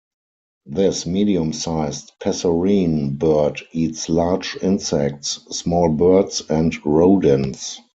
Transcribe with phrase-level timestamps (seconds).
[0.65, 7.79] This medium-sized passerine bird eats large insects, small birds and rodents.